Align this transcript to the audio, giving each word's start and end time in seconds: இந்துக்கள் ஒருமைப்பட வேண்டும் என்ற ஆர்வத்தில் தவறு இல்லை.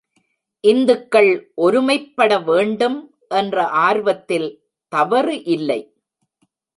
இந்துக்கள் 0.63 1.29
ஒருமைப்பட 1.61 2.31
வேண்டும் 2.43 2.97
என்ற 3.31 3.65
ஆர்வத்தில் 3.67 4.49
தவறு 4.91 5.35
இல்லை. 5.43 5.79